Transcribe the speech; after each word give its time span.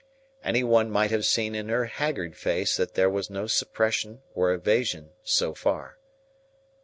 Any 0.43 0.63
one 0.63 0.89
might 0.89 1.11
have 1.11 1.25
seen 1.27 1.53
in 1.53 1.69
her 1.69 1.85
haggard 1.85 2.35
face 2.35 2.75
that 2.75 2.95
there 2.95 3.07
was 3.07 3.29
no 3.29 3.45
suppression 3.45 4.23
or 4.33 4.51
evasion 4.51 5.11
so 5.21 5.53
far. 5.53 5.99